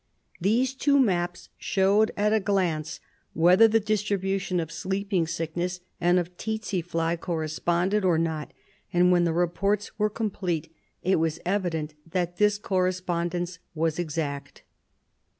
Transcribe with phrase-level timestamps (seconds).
[0.39, 2.99] These two maps showed at a glance
[3.33, 8.51] whether the distri bution of sleeping sickness and of tsetse fly corresponded or not,
[8.91, 14.63] and when the reports were complete it was evident that the correspondence was exact.